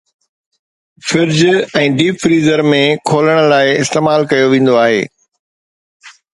fridge 1.09 1.41
۽ 1.81 1.83
deep 1.99 2.17
freezer 2.23 2.65
وغيره 2.67 2.67
۾ 2.71 2.81
کولڻ 3.11 3.43
لاءِ 3.53 3.79
استعمال 3.85 4.29
ڪيو 4.35 4.51
ويندو 4.57 4.83
آهي 4.87 5.01